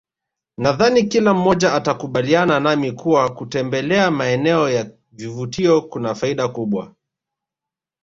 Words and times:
Nadhani 0.57 1.03
kila 1.03 1.33
mmoja 1.33 1.73
atakubaliana 1.73 2.59
nami 2.59 2.91
kuwa 2.91 3.33
kutembelea 3.33 4.11
maeneo 4.11 4.69
ya 4.69 4.91
vivutio 5.11 5.81
kuna 5.81 6.15
faida 6.15 6.47
kubwa 6.47 6.93